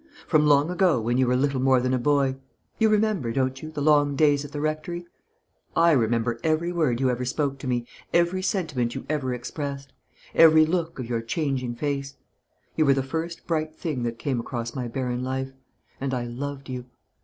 [0.25, 2.35] From long ago, when you were little more than a boy
[2.79, 5.05] you remember, don't you, the long days at the Rectory?
[5.75, 9.93] I remember every word you ever spoke to me, every sentiment you ever expressed,
[10.33, 12.15] every look of your changing face
[12.75, 15.51] you were the first bright thing that came across my barren life;
[15.99, 16.85] and I loved you.